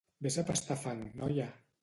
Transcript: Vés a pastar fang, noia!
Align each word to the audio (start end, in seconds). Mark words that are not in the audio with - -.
Vés 0.27 0.37
a 0.41 0.43
pastar 0.47 0.79
fang, 0.85 1.05
noia! 1.21 1.49